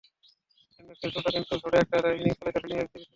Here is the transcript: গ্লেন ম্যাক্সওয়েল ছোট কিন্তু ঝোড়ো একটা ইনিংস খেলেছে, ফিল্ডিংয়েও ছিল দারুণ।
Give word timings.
গ্লেন 0.71 0.85
ম্যাক্সওয়েল 0.87 1.11
ছোট 1.15 1.25
কিন্তু 1.35 1.53
ঝোড়ো 1.61 1.77
একটা 1.79 1.97
ইনিংস 2.11 2.37
খেলেছে, 2.39 2.59
ফিল্ডিংয়েও 2.59 2.87
ছিল 2.87 2.93
দারুণ। 2.93 3.09